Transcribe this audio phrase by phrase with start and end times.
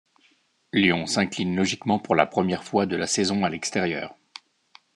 [0.73, 4.15] Lyon s'incline logiquement pour la première fois de la saison à l'extérieur.